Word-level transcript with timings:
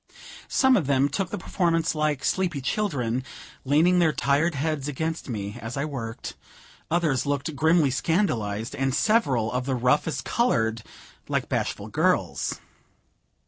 Some 0.47 0.75
of 0.77 0.87
them 0.87 1.09
took 1.09 1.29
the 1.29 1.37
performance 1.37 1.93
like 1.93 2.25
sleepy 2.25 2.59
children, 2.59 3.23
leaning 3.63 3.99
their 3.99 4.11
tired 4.11 4.55
heads 4.55 4.87
against 4.87 5.29
me 5.29 5.59
as 5.61 5.77
I 5.77 5.85
worked, 5.85 6.33
others 6.89 7.27
looked 7.27 7.55
grimly 7.55 7.91
scandalized, 7.91 8.73
and 8.73 8.95
several 8.95 9.51
of 9.51 9.67
the 9.67 9.75
roughest 9.75 10.25
colored 10.25 10.81
like 11.27 11.49
bashful 11.49 11.87
girls. 11.89 12.59